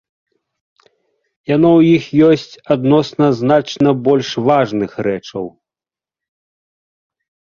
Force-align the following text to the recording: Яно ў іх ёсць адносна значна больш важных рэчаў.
Яно 1.55 1.69
ў 1.81 1.91
іх 1.97 2.05
ёсць 2.29 2.59
адносна 2.77 3.25
значна 3.41 3.89
больш 4.09 4.29
важных 4.49 4.91
рэчаў. 5.09 5.45